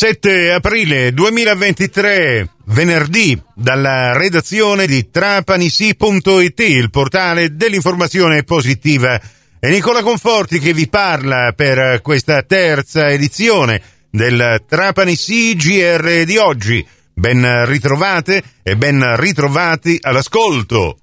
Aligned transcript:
7 0.00 0.52
aprile 0.52 1.12
2023, 1.12 2.48
venerdì, 2.66 3.36
dalla 3.52 4.16
redazione 4.16 4.86
di 4.86 5.10
trapanisi.it, 5.10 6.60
il 6.60 6.88
portale 6.90 7.56
dell'informazione 7.56 8.44
positiva. 8.44 9.20
È 9.58 9.68
Nicola 9.68 10.02
Conforti 10.02 10.60
che 10.60 10.72
vi 10.72 10.88
parla 10.88 11.52
per 11.52 12.00
questa 12.00 12.44
terza 12.44 13.08
edizione 13.08 13.82
del 14.08 14.62
Trapanisi 14.68 15.56
GR 15.56 16.22
di 16.22 16.36
oggi. 16.36 16.86
Ben 17.12 17.66
ritrovate 17.66 18.40
e 18.62 18.76
ben 18.76 19.16
ritrovati 19.16 19.98
all'ascolto. 20.00 20.96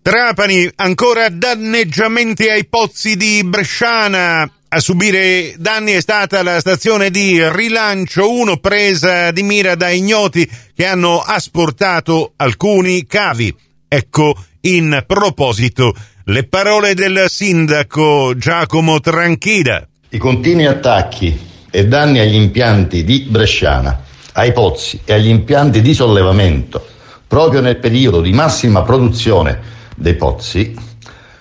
Trapani 0.00 0.70
ancora 0.76 1.28
danneggiamenti 1.28 2.48
ai 2.48 2.66
pozzi 2.66 3.16
di 3.16 3.42
Bresciana 3.42 4.48
a 4.70 4.80
subire 4.80 5.54
danni 5.56 5.92
è 5.92 6.00
stata 6.00 6.42
la 6.42 6.60
stazione 6.60 7.08
di 7.08 7.40
rilancio 7.50 8.30
1 8.30 8.58
presa 8.58 9.30
di 9.30 9.42
mira 9.42 9.74
da 9.74 9.88
ignoti 9.88 10.46
che 10.74 10.84
hanno 10.84 11.20
asportato 11.20 12.32
alcuni 12.36 13.06
cavi. 13.06 13.54
Ecco, 13.88 14.36
in 14.62 15.04
proposito, 15.06 15.94
le 16.24 16.44
parole 16.44 16.92
del 16.92 17.24
sindaco 17.28 18.34
Giacomo 18.36 19.00
Tranchida. 19.00 19.88
I 20.10 20.18
continui 20.18 20.66
attacchi 20.66 21.46
e 21.70 21.86
danni 21.86 22.18
agli 22.18 22.34
impianti 22.34 23.04
di 23.04 23.26
Bresciana, 23.28 24.02
ai 24.32 24.52
pozzi 24.52 25.00
e 25.06 25.14
agli 25.14 25.28
impianti 25.28 25.80
di 25.80 25.94
sollevamento, 25.94 26.86
proprio 27.26 27.62
nel 27.62 27.78
periodo 27.78 28.20
di 28.20 28.32
massima 28.34 28.82
produzione 28.82 29.58
dei 29.96 30.14
pozzi, 30.14 30.74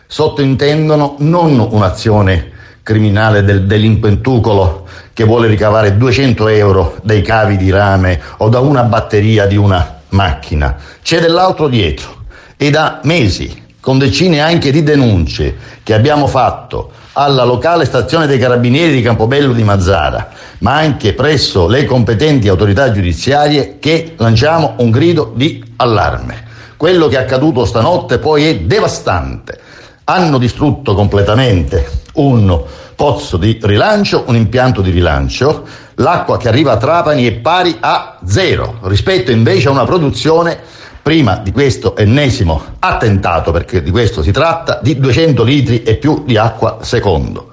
sottointendono 0.08 1.18
non 1.20 1.60
un'azione 1.60 2.56
criminale 2.88 3.44
del 3.44 3.66
delinquentucolo 3.66 4.88
che 5.12 5.26
vuole 5.26 5.50
ricavare 5.50 5.98
200 5.98 6.48
euro 6.48 6.96
dai 7.04 7.22
cavi 7.22 7.58
di 7.58 7.70
rame 7.70 8.18
o 8.38 8.48
da 8.48 8.62
una 8.62 8.84
batteria 8.84 9.46
di 9.46 9.58
una 9.58 10.00
macchina. 10.12 10.74
C'è 11.04 11.20
dell'altro 11.20 11.68
dietro 11.68 12.24
e 12.56 12.70
da 12.70 13.02
mesi, 13.04 13.66
con 13.82 13.98
decine 13.98 14.40
anche 14.40 14.72
di 14.72 14.84
denunce 14.84 15.58
che 15.84 15.94
abbiamo 15.94 16.28
fatto 16.28 16.92
alla 17.12 17.44
locale 17.44 17.84
stazione 17.84 18.26
dei 18.26 18.40
carabinieri 18.40 18.94
di 18.94 19.02
Campobello 19.02 19.52
di 19.52 19.64
Mazzara, 19.64 20.30
ma 20.60 20.76
anche 20.76 21.12
presso 21.12 21.68
le 21.68 21.84
competenti 21.84 22.48
autorità 22.48 22.90
giudiziarie, 22.94 23.80
che 23.80 24.14
lanciamo 24.16 24.76
un 24.78 24.92
grido 24.92 25.34
di 25.36 25.62
allarme. 25.76 26.46
Quello 26.78 27.10
che 27.10 27.18
è 27.18 27.20
accaduto 27.20 27.66
stanotte 27.66 28.18
poi 28.18 28.46
è 28.46 28.60
devastante. 28.60 29.60
Hanno 30.06 30.38
distrutto 30.38 30.94
completamente 30.94 31.97
un 32.18 32.62
pozzo 32.96 33.38
di 33.38 33.60
rilancio, 33.62 34.24
un 34.28 34.36
impianto 34.36 34.82
di 34.82 34.92
rilancio, 34.92 35.66
l'acqua 35.96 36.38
che 36.38 36.48
arriva 36.48 36.74
a 36.74 36.78
Trapani 36.78 37.26
è 37.26 37.34
pari 37.34 37.78
a 37.80 38.20
zero 38.26 38.80
rispetto 38.84 39.32
invece 39.32 39.68
a 39.68 39.72
una 39.72 39.86
produzione 39.86 40.60
prima 41.02 41.38
di 41.38 41.52
questo 41.52 41.96
ennesimo 41.96 42.62
attentato, 42.80 43.52
perché 43.52 43.82
di 43.82 43.92
questo 43.92 44.22
si 44.22 44.32
tratta, 44.32 44.80
di 44.82 45.00
200 45.00 45.44
litri 45.44 45.84
e 45.84 45.96
più 45.96 46.24
di 46.26 46.36
acqua 46.38 46.80
secondo. 46.82 47.52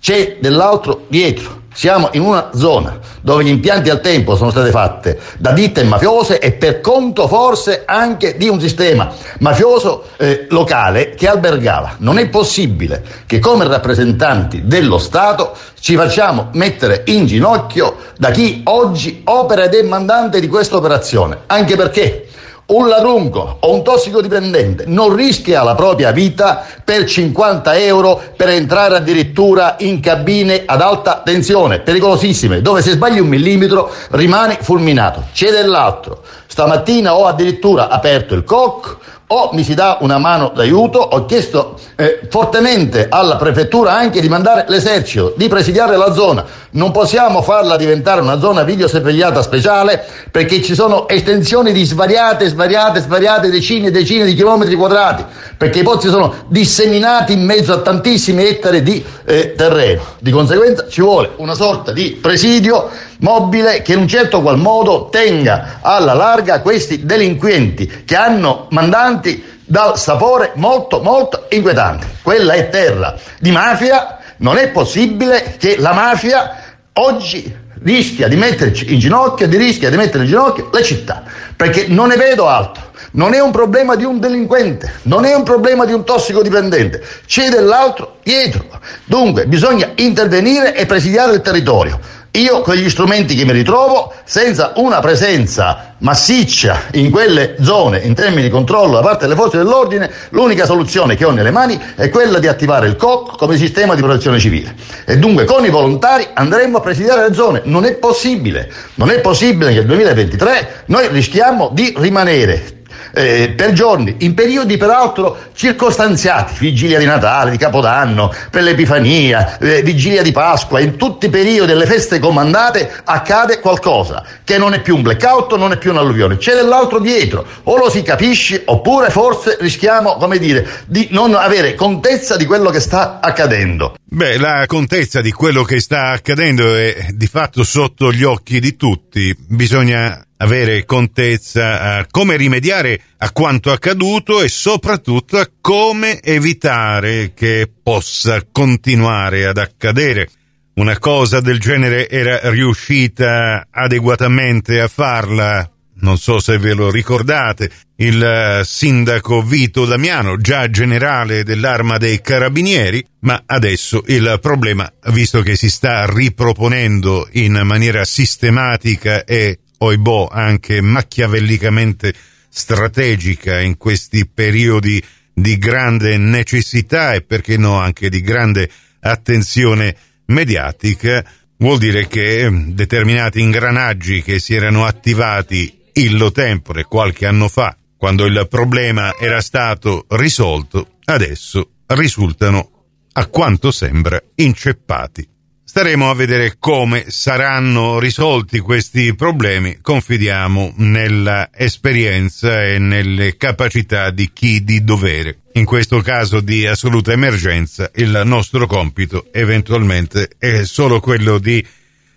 C'è 0.00 0.38
dell'altro 0.40 1.04
dietro, 1.08 1.59
siamo 1.72 2.08
in 2.12 2.22
una 2.22 2.50
zona 2.54 2.98
dove 3.20 3.44
gli 3.44 3.48
impianti 3.48 3.90
al 3.90 4.00
tempo 4.00 4.36
sono 4.36 4.50
state 4.50 4.70
fatte 4.70 5.18
da 5.38 5.52
ditte 5.52 5.84
mafiose 5.84 6.38
e 6.38 6.52
per 6.52 6.80
conto 6.80 7.28
forse 7.28 7.84
anche 7.86 8.36
di 8.36 8.48
un 8.48 8.60
sistema 8.60 9.10
mafioso 9.38 10.04
eh, 10.16 10.46
locale 10.50 11.10
che 11.10 11.28
albergava. 11.28 11.94
Non 11.98 12.18
è 12.18 12.28
possibile 12.28 13.02
che 13.26 13.38
come 13.38 13.66
rappresentanti 13.66 14.62
dello 14.64 14.98
Stato 14.98 15.56
ci 15.78 15.96
facciamo 15.96 16.48
mettere 16.52 17.02
in 17.06 17.26
ginocchio 17.26 17.96
da 18.16 18.30
chi 18.30 18.62
oggi 18.64 19.22
opera 19.24 19.64
ed 19.64 19.74
è 19.74 19.82
mandante 19.82 20.40
di 20.40 20.48
questa 20.48 20.76
operazione, 20.76 21.42
anche 21.46 21.76
perché 21.76 22.29
un 22.70 22.88
ladrunco 22.88 23.56
o 23.60 23.72
un 23.72 23.82
tossicodipendente 23.82 24.84
non 24.86 25.14
rischia 25.14 25.62
la 25.62 25.74
propria 25.74 26.10
vita 26.10 26.64
per 26.84 27.04
50 27.04 27.78
euro 27.78 28.20
per 28.36 28.48
entrare 28.48 28.96
addirittura 28.96 29.76
in 29.78 30.00
cabine 30.00 30.62
ad 30.66 30.80
alta 30.80 31.22
tensione, 31.24 31.80
pericolosissime, 31.80 32.60
dove 32.60 32.82
se 32.82 32.92
sbagli 32.92 33.18
un 33.18 33.28
millimetro 33.28 33.90
rimane 34.10 34.58
fulminato. 34.60 35.24
C'è 35.32 35.50
dell'altro. 35.50 36.22
Stamattina 36.46 37.16
ho 37.16 37.26
addirittura 37.26 37.88
aperto 37.88 38.34
il 38.34 38.44
COC, 38.44 38.96
o 39.32 39.50
mi 39.52 39.62
si 39.62 39.74
dà 39.74 39.98
una 40.00 40.18
mano 40.18 40.50
d'aiuto, 40.54 40.98
ho 40.98 41.24
chiesto 41.24 41.78
eh, 41.94 42.20
fortemente 42.28 43.06
alla 43.08 43.36
prefettura 43.36 43.92
anche 43.96 44.20
di 44.20 44.28
mandare 44.28 44.64
l'esercito, 44.68 45.34
di 45.36 45.46
presidiare 45.46 45.96
la 45.96 46.12
zona. 46.12 46.44
Non 46.72 46.90
possiamo 46.90 47.40
farla 47.42 47.76
diventare 47.76 48.20
una 48.20 48.40
zona 48.40 48.62
videosorvegliata 48.64 49.40
speciale 49.42 50.04
perché 50.30 50.62
ci 50.62 50.74
sono 50.74 51.06
estensioni 51.08 51.72
di 51.72 51.84
svariate, 51.84 52.48
svariate, 52.48 53.00
svariate 53.00 53.50
decine 53.50 53.88
e 53.88 53.90
decine 53.92 54.24
di 54.24 54.34
chilometri 54.34 54.74
quadrati, 54.74 55.24
perché 55.56 55.80
i 55.80 55.84
pozzi 55.84 56.08
sono 56.08 56.34
disseminati 56.48 57.32
in 57.32 57.44
mezzo 57.44 57.72
a 57.72 57.78
tantissimi 57.78 58.44
ettari 58.44 58.82
di 58.82 59.04
eh, 59.24 59.54
terreno. 59.54 60.02
Di 60.18 60.32
conseguenza 60.32 60.88
ci 60.88 61.02
vuole 61.02 61.30
una 61.36 61.54
sorta 61.54 61.92
di 61.92 62.18
presidio 62.20 62.88
mobile 63.20 63.82
che 63.82 63.92
in 63.92 64.00
un 64.00 64.08
certo 64.08 64.40
qual 64.40 64.58
modo 64.58 65.08
tenga 65.10 65.78
alla 65.82 66.14
larga 66.14 66.60
questi 66.60 67.04
delinquenti 67.04 68.02
che 68.04 68.16
hanno 68.16 68.66
mandanti 68.70 69.19
dal 69.64 69.98
sapore 69.98 70.52
molto 70.54 71.00
molto 71.00 71.46
inquietante. 71.50 72.06
Quella 72.22 72.54
è 72.54 72.68
terra 72.68 73.16
di 73.38 73.50
mafia, 73.50 74.18
non 74.38 74.56
è 74.56 74.68
possibile 74.68 75.56
che 75.58 75.76
la 75.78 75.92
mafia 75.92 76.56
oggi 76.94 77.56
rischia 77.82 78.28
di 78.28 78.36
metterci 78.36 78.92
in 78.92 78.98
ginocchio, 78.98 79.48
di 79.48 79.56
rischia 79.56 79.90
di 79.90 79.96
mettere 79.96 80.24
in 80.24 80.28
ginocchio 80.28 80.70
le 80.72 80.82
città, 80.82 81.22
perché 81.56 81.86
non 81.88 82.08
ne 82.08 82.16
vedo 82.16 82.48
altro. 82.48 82.88
Non 83.12 83.34
è 83.34 83.40
un 83.40 83.50
problema 83.50 83.96
di 83.96 84.04
un 84.04 84.20
delinquente, 84.20 84.92
non 85.02 85.24
è 85.24 85.34
un 85.34 85.42
problema 85.42 85.84
di 85.84 85.92
un 85.92 86.04
tossicodipendente, 86.04 87.02
c'è 87.26 87.48
dell'altro 87.48 88.18
dietro. 88.22 88.64
Dunque 89.04 89.46
bisogna 89.46 89.90
intervenire 89.96 90.76
e 90.76 90.86
presidiare 90.86 91.32
il 91.32 91.40
territorio. 91.40 91.98
Io 92.32 92.60
con 92.60 92.76
gli 92.76 92.88
strumenti 92.88 93.34
che 93.34 93.44
mi 93.44 93.50
ritrovo, 93.50 94.12
senza 94.24 94.72
una 94.76 95.00
presenza 95.00 95.94
massiccia 95.98 96.82
in 96.92 97.10
quelle 97.10 97.56
zone 97.60 97.98
in 97.98 98.14
termini 98.14 98.42
di 98.42 98.50
controllo 98.50 98.94
da 98.94 99.00
parte 99.00 99.26
delle 99.26 99.34
forze 99.34 99.56
dell'ordine, 99.56 100.08
l'unica 100.28 100.64
soluzione 100.64 101.16
che 101.16 101.24
ho 101.24 101.32
nelle 101.32 101.50
mani 101.50 101.78
è 101.96 102.08
quella 102.08 102.38
di 102.38 102.46
attivare 102.46 102.86
il 102.86 102.94
COC 102.94 103.36
come 103.36 103.56
sistema 103.56 103.96
di 103.96 104.00
protezione 104.00 104.38
civile. 104.38 104.76
E 105.06 105.18
dunque 105.18 105.44
con 105.44 105.64
i 105.64 105.70
volontari 105.70 106.24
andremo 106.32 106.78
a 106.78 106.80
presidiare 106.80 107.28
le 107.28 107.34
zone. 107.34 107.62
Non 107.64 107.84
è 107.84 107.94
possibile, 107.94 108.70
non 108.94 109.10
è 109.10 109.20
possibile 109.20 109.70
che 109.70 109.78
nel 109.78 109.86
2023 109.86 110.84
noi 110.86 111.08
rischiamo 111.08 111.70
di 111.72 111.92
rimanere 111.96 112.78
eh, 113.12 113.52
per 113.56 113.72
giorni, 113.72 114.16
in 114.20 114.34
periodi 114.34 114.76
peraltro 114.76 115.36
circostanziati, 115.54 116.54
vigilia 116.58 116.98
di 116.98 117.04
Natale, 117.04 117.50
di 117.50 117.56
Capodanno, 117.56 118.32
per 118.50 118.62
l'Epifania, 118.62 119.58
eh, 119.58 119.82
vigilia 119.82 120.22
di 120.22 120.32
Pasqua, 120.32 120.80
in 120.80 120.96
tutti 120.96 121.26
i 121.26 121.30
periodi 121.30 121.66
delle 121.66 121.86
feste 121.86 122.18
comandate 122.18 122.90
accade 123.04 123.60
qualcosa 123.60 124.24
che 124.44 124.58
non 124.58 124.74
è 124.74 124.80
più 124.80 124.96
un 124.96 125.02
blackout, 125.02 125.56
non 125.56 125.72
è 125.72 125.78
più 125.78 125.90
un'alluvione, 125.90 126.36
c'è 126.36 126.54
dell'altro 126.54 126.98
dietro, 126.98 127.46
o 127.64 127.76
lo 127.76 127.90
si 127.90 128.02
capisce 128.02 128.62
oppure 128.64 129.10
forse 129.10 129.56
rischiamo, 129.60 130.16
come 130.16 130.38
dire, 130.38 130.66
di 130.86 131.08
non 131.10 131.34
avere 131.34 131.74
contezza 131.74 132.36
di 132.36 132.44
quello 132.44 132.70
che 132.70 132.80
sta 132.80 133.20
accadendo. 133.20 133.94
Beh, 134.04 134.38
la 134.38 134.64
contezza 134.66 135.20
di 135.20 135.30
quello 135.30 135.62
che 135.62 135.80
sta 135.80 136.10
accadendo 136.10 136.74
è 136.74 137.08
di 137.10 137.26
fatto 137.26 137.62
sotto 137.62 138.12
gli 138.12 138.24
occhi 138.24 138.58
di 138.58 138.76
tutti. 138.76 139.34
Bisogna 139.38 140.20
avere 140.40 140.84
contezza 140.84 141.96
a 141.96 142.06
come 142.10 142.36
rimediare 142.36 143.00
a 143.18 143.30
quanto 143.30 143.70
accaduto 143.70 144.42
e 144.42 144.48
soprattutto 144.48 145.38
a 145.38 145.48
come 145.60 146.20
evitare 146.20 147.32
che 147.34 147.70
possa 147.82 148.42
continuare 148.50 149.46
ad 149.46 149.58
accadere. 149.58 150.28
Una 150.74 150.98
cosa 150.98 151.40
del 151.40 151.58
genere 151.58 152.08
era 152.08 152.48
riuscita 152.50 153.66
adeguatamente 153.70 154.80
a 154.80 154.88
farla, 154.88 155.70
non 155.96 156.16
so 156.16 156.38
se 156.38 156.56
ve 156.56 156.72
lo 156.72 156.90
ricordate, 156.90 157.70
il 157.96 158.62
sindaco 158.64 159.42
Vito 159.42 159.84
Damiano, 159.84 160.38
già 160.38 160.70
generale 160.70 161.44
dell'arma 161.44 161.98
dei 161.98 162.22
carabinieri, 162.22 163.04
ma 163.20 163.42
adesso 163.44 164.02
il 164.06 164.38
problema, 164.40 164.90
visto 165.08 165.42
che 165.42 165.54
si 165.54 165.68
sta 165.68 166.06
riproponendo 166.10 167.28
in 167.32 167.60
maniera 167.64 168.04
sistematica 168.04 169.24
e 169.24 169.58
oibò 169.82 170.28
anche 170.28 170.80
macchiavellicamente 170.80 172.12
strategica 172.48 173.60
in 173.60 173.76
questi 173.76 174.26
periodi 174.26 175.02
di 175.32 175.56
grande 175.56 176.16
necessità 176.18 177.12
e 177.12 177.22
perché 177.22 177.56
no 177.56 177.78
anche 177.78 178.08
di 178.10 178.20
grande 178.20 178.68
attenzione 179.00 179.96
mediatica, 180.26 181.24
vuol 181.58 181.78
dire 181.78 182.06
che 182.06 182.48
determinati 182.50 183.40
ingranaggi 183.40 184.22
che 184.22 184.38
si 184.38 184.54
erano 184.54 184.84
attivati 184.84 185.78
illo 185.94 186.30
tempore 186.30 186.84
qualche 186.84 187.26
anno 187.26 187.48
fa, 187.48 187.76
quando 187.96 188.26
il 188.26 188.46
problema 188.48 189.16
era 189.18 189.40
stato 189.40 190.06
risolto, 190.10 190.98
adesso 191.06 191.70
risultano, 191.86 192.70
a 193.12 193.26
quanto 193.26 193.70
sembra, 193.70 194.22
inceppati 194.36 195.28
Staremo 195.70 196.10
a 196.10 196.14
vedere 196.16 196.56
come 196.58 197.10
saranno 197.10 198.00
risolti 198.00 198.58
questi 198.58 199.14
problemi. 199.14 199.78
Confidiamo 199.80 200.74
nella 200.78 201.50
esperienza 201.54 202.64
e 202.64 202.80
nelle 202.80 203.36
capacità 203.36 204.10
di 204.10 204.32
chi 204.32 204.64
di 204.64 204.82
dovere. 204.82 205.42
In 205.52 205.64
questo 205.64 206.00
caso 206.00 206.40
di 206.40 206.66
assoluta 206.66 207.12
emergenza, 207.12 207.88
il 207.94 208.20
nostro 208.24 208.66
compito 208.66 209.28
eventualmente 209.30 210.30
è 210.38 210.64
solo 210.64 210.98
quello 210.98 211.38
di 211.38 211.64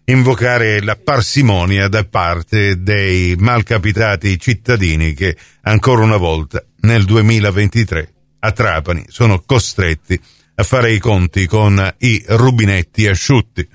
invocare 0.06 0.82
la 0.82 0.96
parsimonia 0.96 1.88
da 1.88 2.06
parte 2.06 2.82
dei 2.82 3.36
malcapitati 3.38 4.40
cittadini 4.40 5.14
che 5.14 5.38
ancora 5.62 6.02
una 6.02 6.18
volta 6.18 6.60
nel 6.80 7.06
2023 7.06 8.14
a 8.40 8.52
Trapani 8.52 9.06
sono 9.10 9.44
costretti 9.46 10.20
a 10.56 10.64
fare 10.64 10.92
i 10.92 11.00
conti 11.00 11.46
con 11.46 11.96
i 12.00 12.24
rubinetti 12.28 13.08
asciutti. 13.08 13.68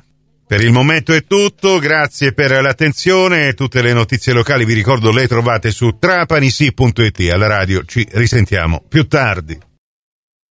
Per 0.47 0.63
il 0.63 0.73
momento 0.73 1.13
è 1.13 1.25
tutto, 1.25 1.79
grazie 1.79 2.33
per 2.33 2.51
l'attenzione, 2.63 3.53
tutte 3.53 3.83
le 3.83 3.93
notizie 3.93 4.33
locali 4.33 4.65
vi 4.65 4.73
ricordo 4.73 5.13
le 5.13 5.29
trovate 5.29 5.71
su 5.71 5.99
trapanisi.it, 5.99 7.31
alla 7.31 7.49
radio 7.49 7.85
ci 7.85 8.07
risentiamo 8.13 8.83
più 8.89 9.07
tardi. 9.07 9.68